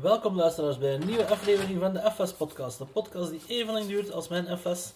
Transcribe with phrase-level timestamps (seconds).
[0.00, 2.80] Welkom luisteraars bij een nieuwe aflevering van de FS podcast.
[2.80, 4.92] Een podcast die even lang duurt als mijn FS,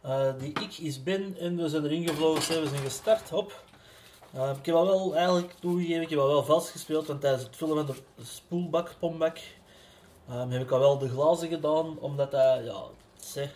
[0.00, 3.62] eh, die ik is ben en we zijn erin gevlogen, we zijn gestart, hop.
[4.34, 7.42] Uh, ik heb al wel, eigenlijk toegegeven, ik heb al wel vals gespeeld, want tijdens
[7.42, 9.38] het vullen van de spoelbak, pombak,
[10.30, 12.82] um, heb ik al wel de glazen gedaan, omdat dat, ja,
[13.16, 13.50] zeg,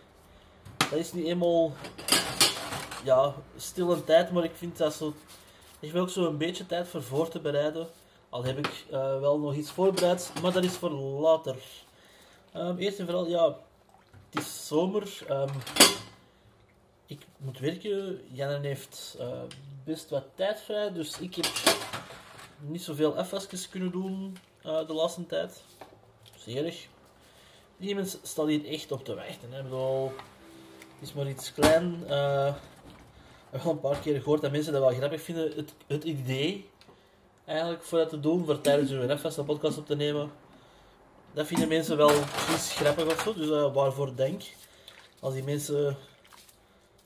[0.77, 1.73] dat is niet eenmaal,
[3.05, 5.15] ja, stille tijd, maar ik vind dat zo,
[5.81, 7.89] ik wil ook zo een beetje tijd voor voor te bereiden.
[8.33, 11.57] Al heb ik uh, wel nog iets voorbereid, maar dat is voor later.
[12.57, 13.57] Um, eerst en vooral, ja,
[14.31, 15.27] het is zomer.
[15.31, 15.51] Um,
[17.07, 18.21] ik moet werken.
[18.31, 19.43] Jannen heeft uh,
[19.85, 21.47] best wat tijd vrij, dus ik heb
[22.59, 25.63] niet zoveel FS'jes kunnen doen uh, de laatste tijd.
[26.37, 26.87] Zeer erg.
[27.77, 29.53] Die mensen staan hier echt op te wachten.
[29.53, 29.59] Hè.
[29.59, 30.13] Ik bedoel,
[30.99, 32.05] het is maar iets klein.
[32.09, 32.55] Uh,
[33.51, 35.53] ik heb al een paar keer gehoord dat mensen dat wel grappig vinden.
[35.57, 36.71] Het, het idee
[37.45, 40.31] eigenlijk voor dat te doen, voor tijdens hun FS een podcast op te nemen.
[41.33, 42.11] Dat vinden mensen wel
[42.55, 44.43] iets grappig of zo, dus uh, waarvoor denk.
[45.21, 45.97] Als die mensen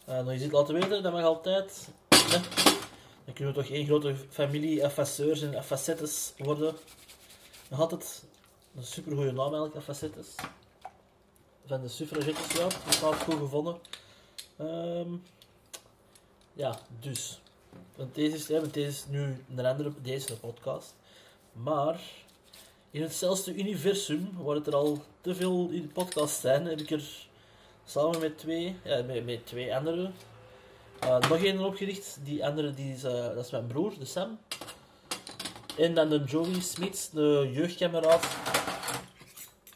[0.09, 1.89] uh, nog iets laten weten, dat mag altijd.
[3.25, 6.75] Dan kunnen we toch één grote familie FS'eurs en FS'ettes worden.
[7.71, 8.25] Nog altijd
[8.77, 10.35] een super goede naam eigenlijk, FS'ettes.
[11.67, 13.79] Van de suffragettes, ja, dat is goed gevonden.
[14.61, 15.23] Um,
[16.53, 17.41] ja, dus.
[17.97, 20.95] Want deze is, is nu een andere, deze podcast.
[21.53, 22.01] Maar
[22.91, 27.29] in hetzelfde universum, waar het er al te veel in podcast zijn, heb ik er
[27.85, 30.15] samen met twee, ja, met, met twee anderen
[31.05, 32.19] uh, nog één opgericht.
[32.23, 34.39] Die andere die is, uh, dat is mijn broer, de Sam.
[35.79, 38.27] En dan de Joey Smits, de jeugdkameraad.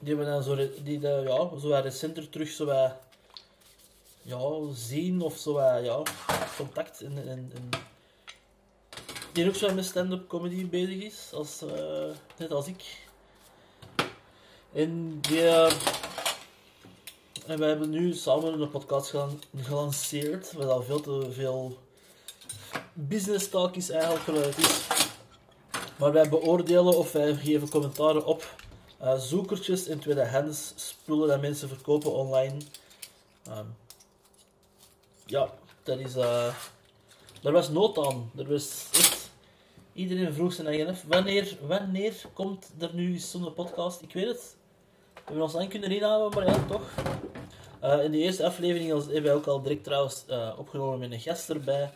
[0.00, 2.96] Die hebben dan zo, die de, ja, zo recenter terug zo bij,
[4.22, 4.38] ja,
[4.74, 6.02] zien of zo bij, ja,
[6.56, 7.68] contact en, en, en
[9.32, 12.84] die ook zo met stand-up comedy bezig is, als, uh, net als ik.
[14.72, 15.42] En die,
[17.46, 19.14] en wij hebben nu samen een podcast
[19.56, 21.78] gelanceerd, wat al veel te veel
[22.92, 24.86] business talk eigenlijk geluid is.
[25.96, 28.54] Maar wij beoordelen of wij geven commentaren op
[29.02, 32.56] uh, zoekertjes en tweedehands spullen dat mensen verkopen online.
[33.48, 33.76] Um,
[35.26, 35.50] ja,
[35.82, 36.16] dat is...
[36.16, 36.54] Uh,
[37.42, 38.30] er was nood aan.
[38.34, 38.88] Was
[40.00, 41.02] Iedereen vroeg zijn eigen af.
[41.02, 44.02] Wanneer, wanneer komt er nu zo'n podcast?
[44.02, 44.56] Ik weet het.
[45.14, 46.90] We hebben ons lang kunnen inhouden, maar ja, toch.
[47.82, 51.20] Uh, in de eerste aflevering hebben wij ook al direct trouwens uh, opgenomen met een
[51.20, 51.90] gast erbij.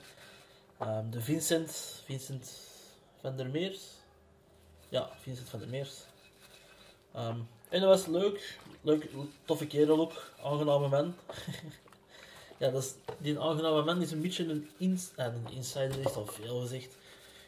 [0.82, 2.52] Uh, de Vincent, Vincent
[3.20, 3.80] van der Meers.
[4.88, 5.94] Ja, Vincent van der Meers.
[7.16, 8.58] Um, en dat was leuk.
[8.80, 9.08] Leuk,
[9.44, 10.30] toffe kerel ook.
[10.42, 11.14] Aangename man.
[12.58, 16.60] ja, dat die aangename man is een beetje een, ins een insider, is al veel
[16.60, 16.96] gezegd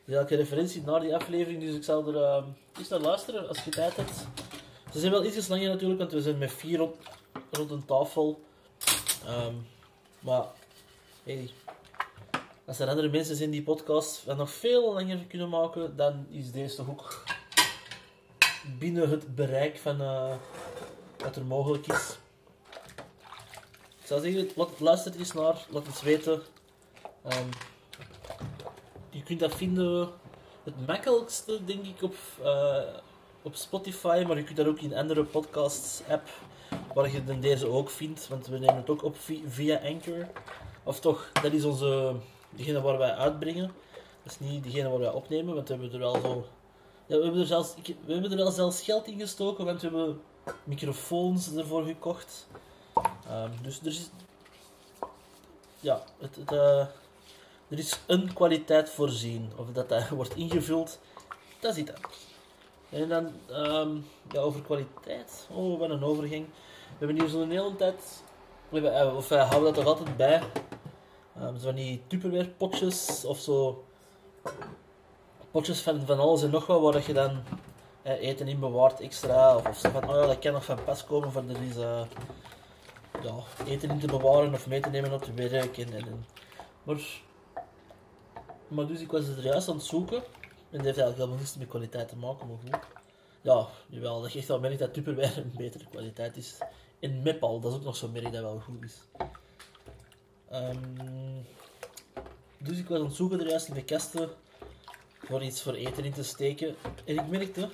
[0.06, 2.44] is elke referentie naar die aflevering, dus ik zal er
[2.78, 4.26] eens naar luisteren als je tijd hebt.
[4.92, 6.96] Ze zijn wel iets langer natuurlijk, want we zijn met vier rond,
[7.50, 8.44] rond een tafel.
[9.28, 9.66] Um,
[10.20, 10.44] maar,
[11.22, 11.50] hey,
[12.64, 16.76] als er andere mensen zijn die podcast nog veel langer kunnen maken, dan is deze
[16.76, 17.24] toch ook
[18.78, 20.34] binnen het bereik van uh,
[21.16, 22.18] wat er mogelijk is.
[24.00, 26.42] Ik zou zeggen, luister eens naar, laat het weten.
[27.24, 27.48] Um,
[29.16, 30.08] je kunt dat vinden
[30.64, 32.78] het makkelijkste, denk ik, op, uh,
[33.42, 36.28] op Spotify, maar je kunt dat ook in andere podcasts-app,
[36.94, 39.16] waar je dan deze ook vindt, want we nemen het ook op
[39.46, 40.28] via Anchor.
[40.82, 42.14] Of toch, dat is onze,
[42.50, 43.72] degene waar wij uitbrengen.
[44.22, 46.46] Dat is niet degene waar wij opnemen, want we hebben er wel zo...
[47.06, 49.86] Ja, we hebben er, zelfs, we hebben er wel zelfs geld in gestoken, want we
[49.86, 50.20] hebben
[50.64, 52.46] microfoons ervoor gekocht.
[53.30, 54.10] Um, dus er is...
[55.80, 56.52] Ja, het...
[56.52, 56.86] uh,
[57.68, 59.52] er is een kwaliteit voorzien.
[59.56, 60.98] Of dat dat wordt ingevuld,
[61.60, 62.26] dat is iets anders.
[62.90, 65.48] En dan um, ja, over kwaliteit.
[65.50, 66.44] Oh, wat een overgang.
[66.98, 68.22] We hebben hier zo'n hele tijd.
[68.72, 70.42] Eh, of wij houden dat toch altijd bij.
[71.40, 73.84] Um, zo van die Tupperware potjes of zo.
[75.50, 77.42] Potjes van, van alles en nog wat waar je dan
[78.02, 79.56] eh, eten in bewaart extra.
[79.56, 81.76] Of, of zo van, oh ja, dat kan nog van pas komen voor er is
[81.76, 82.00] uh,
[83.22, 83.34] ja,
[83.66, 85.78] eten in te bewaren of mee te nemen op het werk.
[85.78, 86.26] En, en,
[86.82, 87.00] maar
[88.68, 90.16] maar dus ik was er juist aan het zoeken.
[90.16, 92.86] En dat heeft eigenlijk helemaal niets met kwaliteit te maken, maar goed.
[93.42, 96.58] Ja, jawel, dat geeft wel merk dat Tupperware een betere kwaliteit is.
[97.00, 98.96] En Meppal, dat is ook nog zo'n merk dat wel goed is.
[100.52, 101.46] Um,
[102.58, 104.30] dus ik was aan het zoeken er juist in de kasten
[105.18, 106.76] voor iets voor eten in te steken.
[107.04, 107.68] En ik merkte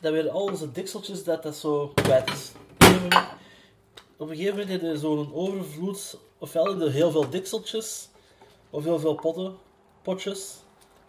[0.00, 2.52] dat weer al onze dekseltjes, dat dat zo kwijt is.
[4.16, 8.08] Op een gegeven moment heb je zo'n overvloed, ofwel heel veel dekseltjes,
[8.70, 9.56] of heel veel potten,
[10.02, 10.56] potjes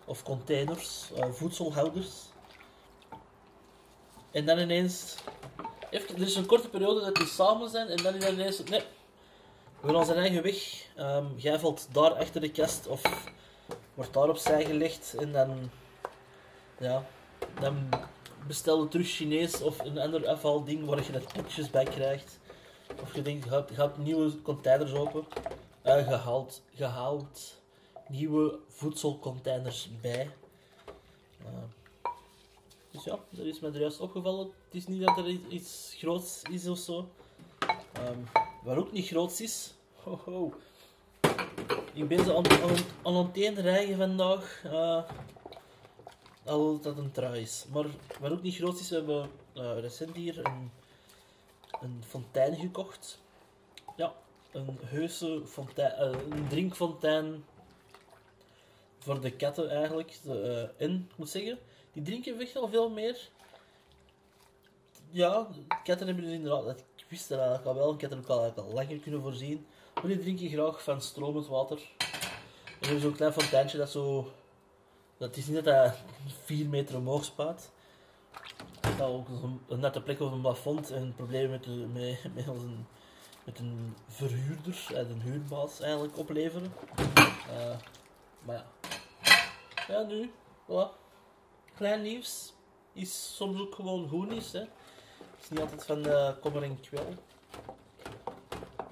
[0.05, 2.09] of containers, uh, voedselhouders.
[4.31, 5.15] En dan ineens...
[5.89, 8.63] Even, er is een korte periode dat die samen zijn en dan dat ineens...
[8.63, 8.83] Nee,
[9.79, 10.85] we gaan onze eigen weg.
[10.95, 13.01] Ehm, jij valt daar achter de kast of
[13.93, 15.69] wordt daar opzij gelegd en dan...
[16.77, 17.05] Ja,
[17.59, 17.89] dan
[18.47, 22.39] bestel je terug Chinees of een ander afvalding waar je er toetjes bij krijgt.
[23.01, 25.25] Of je denkt, je gaat nieuwe containers open.
[25.81, 27.60] Eh, gehaald, gehaald
[28.11, 30.29] nieuwe voedselcontainers bij.
[31.45, 31.47] Eh,
[32.91, 34.45] dus ja, dat is mij er juist opgevallen.
[34.45, 37.09] Het is niet dat er iets groots is of zo.
[37.93, 38.19] Ehm,
[38.63, 39.73] waar ook niet groots is.
[40.03, 40.53] Ho, ho.
[41.93, 42.35] Ik ben zo
[43.03, 44.61] aan, het rijgen vandaag.
[44.63, 45.03] eh,
[46.45, 47.65] al dat een trui is.
[47.71, 47.85] Maar
[48.19, 50.71] waar ook niet groot is, we hebben eh, recent hier een,
[51.81, 53.19] een fontein gekocht.
[53.95, 54.13] Ja,
[54.51, 57.43] een heuse fontein, een drinkfontein
[59.03, 60.19] voor de katten eigenlijk.
[60.23, 61.59] De, eh, ik moet zeggen,
[61.93, 63.29] die drinken echt wel veel meer.
[65.09, 65.47] Ja,
[65.83, 68.27] katten hebben dus inderdaad, dat- ik wist dat eigenlijk al wel, ik had er ook
[68.27, 69.65] al, al langer kunnen voorzien.
[69.93, 71.79] Maar die drinken graag van stromend water.
[72.81, 74.31] En is zo'n klein fonteintje dat zo
[75.17, 75.93] dat is niet dat hij
[76.43, 77.71] 4 meter omhoog spuit.
[78.79, 79.27] Dat zou ook
[79.67, 82.45] een nette plek op een plafond en problemen met, de, met, met,
[83.43, 86.73] met een verhuurder, en een huurbaas eigenlijk opleveren.
[87.49, 87.77] Eh,
[88.45, 88.65] maar ja.
[89.91, 90.31] Ja, nu,
[90.67, 90.89] voilà.
[91.75, 92.53] Klein nieuws
[92.93, 94.51] is soms ook gewoon goed nieuws.
[94.51, 94.59] Hè.
[94.59, 97.13] Het is niet altijd van de kommer en kwel.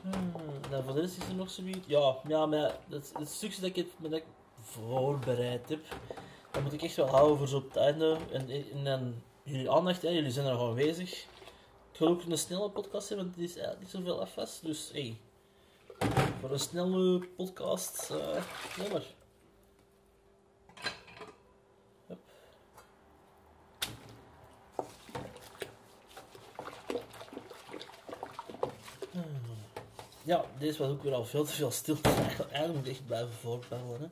[0.02, 0.32] Hmm,
[0.70, 1.88] nou, voor de rest is er nog zoiets.
[1.88, 4.26] Ja, ja maar het, het stukje dat ik, het, dat ik
[4.62, 5.86] voorbereid heb,
[6.52, 8.18] dat moet ik echt wel houden voor zo op einde.
[8.32, 11.12] En, jullie aandacht, hè, jullie zijn er gewoon aanwezig.
[11.92, 14.66] Ik wil ook een snelle podcast hebben, want het is niet zoveel afvast.
[14.66, 15.18] Dus hey,
[16.40, 18.44] voor een snelle podcast, eh
[18.78, 19.18] jammer.
[30.30, 32.10] Ja, deze was ook weer al veel te veel stilte.
[32.52, 34.00] Eigenlijk moet ik echt blijven voortbellen.
[34.00, 34.08] Hè.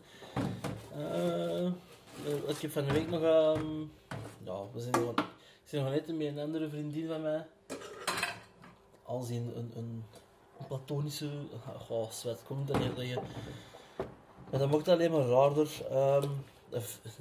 [0.96, 1.74] Eh, eh,
[2.48, 3.22] ik heb van de week nog...
[3.22, 3.82] ehm
[4.44, 5.16] ja, we zijn gewoon...
[5.64, 7.48] Ik ben nog eten met een andere vriendin van mij.
[9.04, 10.04] Als in een, een,
[10.68, 11.30] platonische...
[11.80, 13.20] Goh, zwet, komt dat je...
[14.50, 15.70] Maar dat het alleen maar raarder.
[15.90, 16.30] ehm,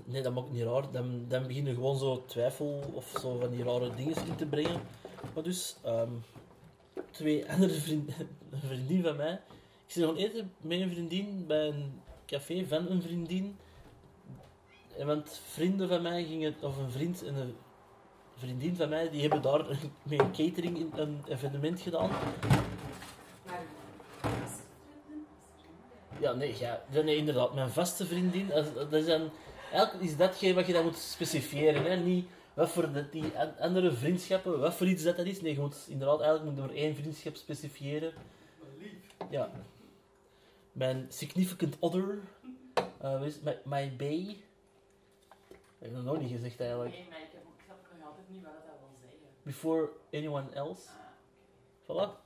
[0.04, 0.90] nee, dat het niet raar.
[0.92, 4.80] Dan, dan beginnen gewoon zo twijfel of zo van die rare dingen in te brengen.
[5.34, 6.10] Maar dus, ehm,
[7.10, 8.10] twee andere vriend,
[8.62, 9.32] een vriendin van mij.
[9.86, 13.56] Ik zit gewoon eten met een vriendin bij een café van een vriendin.
[14.98, 17.54] En Want vrienden van mij gingen, of een vriend en een
[18.36, 19.64] vriendin van mij, die hebben daar
[20.02, 22.10] met een catering een- een evenement gedaan.
[26.20, 27.54] Ja, nee, ja, nee inderdaad.
[27.54, 29.30] Mijn vaste vriendin, dat is- dan,
[29.72, 31.84] eigenlijk is datgene wat je dan moet specifieren.
[31.84, 31.96] Hè?
[31.96, 35.40] Niet wat voor die an- andere vriendschappen, wat voor iets dat dat is.
[35.40, 38.12] Nee, je moet inderdaad eigenlijk maar één vriendschap specifieren.
[39.30, 39.50] Ja.
[40.72, 42.18] Mijn significant other,
[43.24, 43.42] is het?
[43.44, 44.20] my, my bay.
[45.48, 46.90] Ik heb dat nog niet gezegd eigenlijk.
[46.90, 49.28] nee, maar ik, heb, ik snap nog altijd niet wat dat wil zeggen.
[49.42, 50.88] Before anyone else.
[50.88, 50.94] Ah,
[51.84, 52.24] Voilà.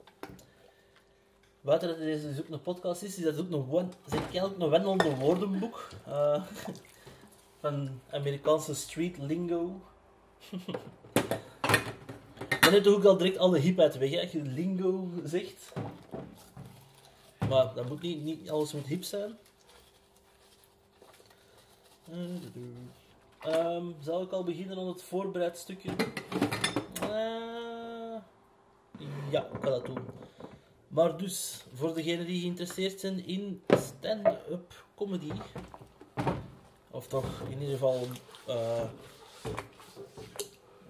[1.60, 3.92] Buiten dat deze dus ook een podcast is, is dat ook een,
[4.32, 5.88] eigenlijk een wandelende woordenboek.
[6.06, 6.44] eh,
[7.60, 9.80] van Amerikaanse street lingo.
[12.60, 15.72] Dan heb je ook al direct alle hipheid weg, hè, als je lingo zegt.
[17.50, 19.38] Maar dat moet niet, alles moet hip zijn.
[23.40, 25.90] Ehm, zal ik al beginnen aan het voorbereid stukje?
[27.02, 28.16] Eh,
[29.30, 29.98] ja, ik ga dat doen.
[30.88, 35.30] Maar dus, voor degenen die geïnteresseerd zijn in stand-up comedy,
[36.90, 38.06] of toch in ieder geval,
[38.46, 38.84] eh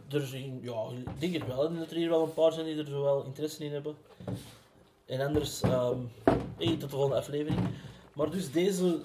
[0.09, 2.79] er zijn, ja, ik denk het wel, dat er hier wel een paar zijn die
[2.79, 3.97] er zo wel interesse in hebben.
[5.07, 5.99] En anders, ehm
[6.61, 7.69] hey, tot de volgende aflevering.
[8.13, 9.01] Maar dus deze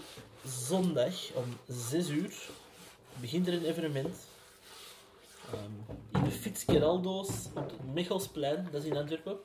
[0.46, 2.50] zondag om 6 uur
[3.22, 4.18] begint er een evenement.
[5.54, 9.38] Ehm, in de Fitzgeraldo's op het Mechelsplein, dat is in Antwerpen.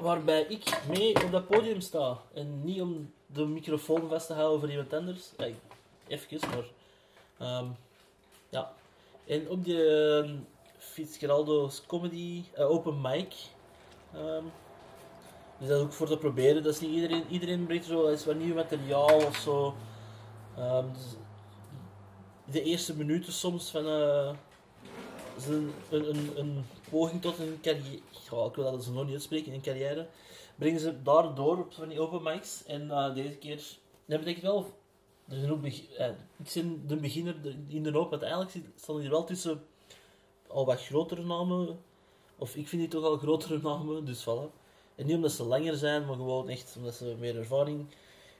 [0.00, 2.18] Waarbij ik mee op dat podium sta.
[2.34, 5.30] En niet om de microfoon vast te houden voor iemand anders.
[5.38, 5.46] Ja,
[6.06, 6.66] even, maar...
[7.38, 7.66] ehm,
[8.48, 8.72] ja.
[9.26, 10.30] En op die uh,
[10.78, 13.34] Fitzgeraldo's comedy eh, open mic...
[14.14, 14.44] ehm,
[15.60, 16.62] dus dat is ook voor te proberen.
[16.62, 17.24] Dat is niet iedereen...
[17.28, 19.74] Iedereen brengt zo eens wat nieuw materiaal of zo.
[20.56, 21.02] Ehm, dus
[22.44, 23.86] de eerste minuten soms van...
[23.86, 24.32] eh,
[25.36, 28.00] is een, een, een, poging tot een carrière.
[28.46, 30.06] Ik wil dat ze nog niet uitspreken, een carrière.
[30.56, 32.64] Brengen ze daardoor op van die open mics.
[32.64, 33.62] En eh, deze keer.
[34.06, 34.78] Dat betekent wel.
[35.28, 36.08] Er zijn ook eh,
[36.86, 37.34] de beginner
[37.68, 39.62] in de hoop, want eigenlijk staan hier wel tussen
[40.46, 41.78] al wat grotere namen.
[42.36, 44.59] Of ik vind die toch al grotere namen, dus voilà.
[45.00, 47.86] En niet omdat ze langer zijn, maar gewoon echt omdat ze meer ervaring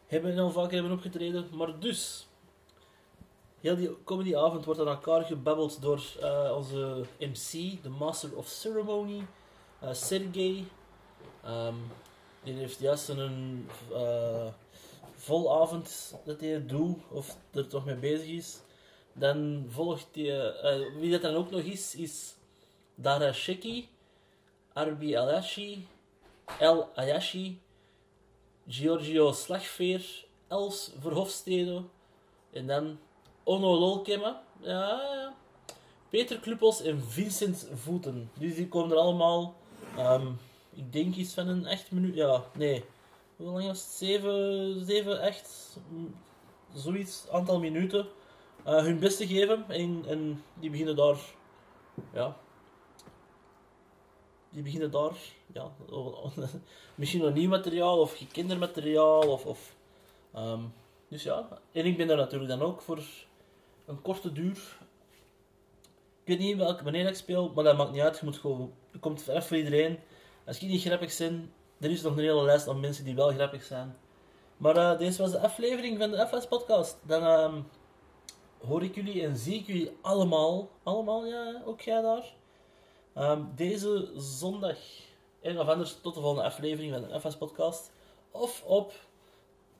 [0.07, 1.49] hebben en al vaker hebben opgetreden.
[1.52, 2.26] Maar dus,
[3.61, 9.26] heel die comedyavond wordt aan elkaar gebabbeld door eh, onze MC, de Master of Ceremony,
[9.81, 10.64] eh Sergey.
[11.45, 11.75] Ehm,
[12.43, 14.47] die heeft juist een eh
[15.14, 18.61] volavond dat hij doet, of er toch mee bezig is.
[19.12, 20.33] Dan volgt die,
[20.99, 22.35] wie dat dan ook nog is, is
[22.95, 23.88] Dara Sheki,
[24.73, 25.87] Arbi Alashi,
[26.59, 27.61] El Ayashi,
[28.66, 31.83] Giorgio Slagveer, Els Verhofstede
[32.52, 32.99] en dan
[33.45, 35.35] Ono Lolkemme, ja, ja.
[36.09, 38.30] Peter Kluppels en Vincent Voeten.
[38.38, 39.54] Dus die komen er allemaal,
[39.97, 40.26] ehm,
[40.75, 42.85] ik denk iets van een echt minuut, ja, nee.
[43.37, 43.92] Hoe lang was het?
[43.92, 46.14] Zeven, zeven echt, mm,
[46.75, 48.07] zoiets, aantal minuten.
[48.64, 51.19] eh, hun best te geven en, en die beginnen daar,
[52.12, 52.37] ja,
[54.50, 55.16] die beginnen daar,
[55.52, 55.71] ja,
[56.95, 59.76] misschien nog nieuw materiaal of kindermateriaal of, of
[60.33, 60.62] ehm,
[61.09, 63.02] dus ja, en ik ben daar natuurlijk dan ook voor
[63.87, 64.78] een korte duur.
[66.23, 68.73] Ik weet niet welke, wanneer ik speel, maar dat maakt niet uit, je moet gewoon,
[68.92, 69.99] je komt even voor iedereen.
[70.47, 73.28] Als ik niet grappig ben, er is nog een hele lijst aan mensen die wel
[73.28, 73.97] grappig zijn.
[74.57, 76.99] Maar eh, deze was de aflevering van de FS podcast.
[77.02, 77.62] Dan ehm,
[78.66, 82.33] hoor ik jullie en zie ik jullie allemaal, allemaal, ja, ook jij daar.
[83.14, 84.79] Ehm, deze zondag.
[85.40, 87.90] En of anders tot de volgende aflevering van de FS Podcast.
[88.31, 88.93] Of op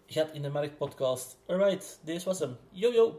[0.07, 1.37] Gat in de Markt Podcast.
[1.47, 2.59] Alright, deze was hem.
[2.71, 3.19] Yo yo!